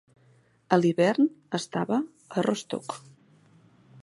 [0.77, 1.29] A l’hivern
[1.59, 2.01] estava
[2.41, 3.01] a Rostock.